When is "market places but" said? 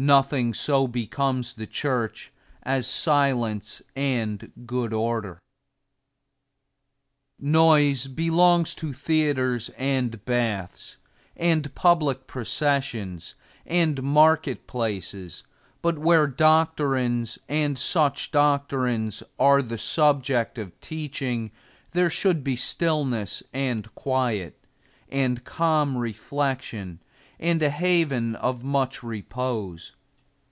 14.04-15.98